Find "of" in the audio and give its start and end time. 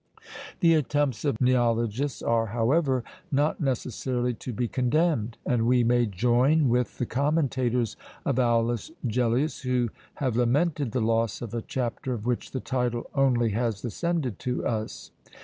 1.25-1.39, 8.25-8.39, 11.43-11.53, 12.13-12.25